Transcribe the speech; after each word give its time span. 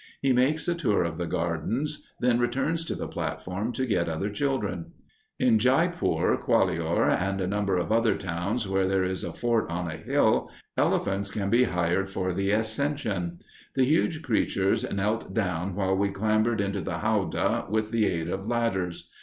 He 0.19 0.33
makes 0.33 0.67
a 0.67 0.73
tour 0.73 1.03
of 1.03 1.17
the 1.19 1.27
gardens, 1.27 2.07
then 2.19 2.39
returns 2.39 2.83
to 2.85 2.95
the 2.95 3.07
platform 3.07 3.71
to 3.73 3.85
get 3.85 4.09
other 4.09 4.31
children. 4.31 4.93
At 5.39 5.57
Jaipur, 5.59 6.39
Gwalior, 6.41 7.07
and 7.07 7.39
a 7.39 7.45
number 7.45 7.77
of 7.77 7.91
other 7.91 8.15
towns 8.15 8.67
where 8.67 8.87
there 8.87 9.03
is 9.03 9.23
a 9.23 9.31
fort 9.31 9.69
on 9.69 9.85
a 9.91 9.97
hill, 9.97 10.49
elephants 10.75 11.29
can 11.29 11.51
be 11.51 11.65
hired 11.65 12.09
for 12.09 12.33
the 12.33 12.49
ascension. 12.49 13.41
The 13.75 13.85
huge 13.85 14.23
creatures 14.23 14.91
knelt 14.91 15.35
down 15.35 15.75
while 15.75 15.95
we 15.95 16.09
clambered 16.09 16.61
into 16.61 16.81
the 16.81 16.97
howdah 16.97 17.67
with 17.69 17.91
the 17.91 18.07
aid 18.07 18.27
of 18.27 18.47
ladders. 18.47 19.11